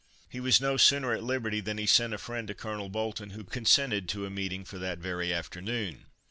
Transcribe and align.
He 0.27 0.39
was 0.39 0.59
no 0.59 0.77
sooner 0.77 1.13
at 1.13 1.21
liberty 1.21 1.59
than 1.61 1.77
he 1.77 1.85
sent 1.85 2.11
a 2.15 2.17
friend 2.17 2.47
to 2.47 2.55
Colonel 2.55 2.89
Bolton, 2.89 3.29
who 3.29 3.43
consented 3.43 4.09
to 4.09 4.25
a 4.25 4.31
meeting 4.31 4.65
for 4.65 4.79
that 4.79 4.97
very 4.97 5.31
afternoon. 5.31 6.07